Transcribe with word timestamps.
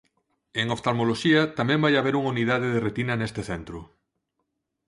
En 0.61 0.65
oftalmoloxía 0.75 1.41
tamén 1.57 1.83
vai 1.83 1.93
haber 1.97 2.13
unha 2.19 2.33
unidade 2.35 2.67
de 2.73 2.83
retina 2.87 3.13
neste 3.17 3.41
centro. 3.51 3.79